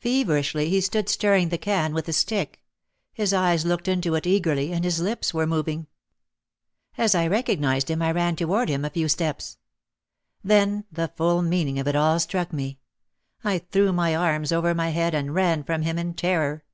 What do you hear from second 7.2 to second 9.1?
recognised him I ran toward him a few